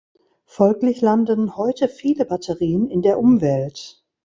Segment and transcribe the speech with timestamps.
[0.47, 4.03] Folglich landen heute viele Batterien in der Umwelt.